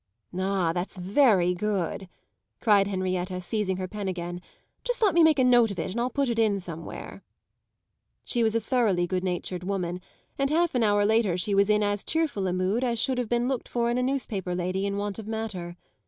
[0.35, 2.09] "Ah, that's very good!"
[2.59, 4.41] cried Henrietta, seizing her pen again.
[4.83, 7.21] "Just let me make a note of it and I'll put it in somewhere."
[8.23, 10.01] she was a thoroughly good natured woman,
[10.39, 13.29] and half an hour later she was in as cheerful a mood as should have
[13.29, 15.77] been looked for in a newspaper lady in want of matter.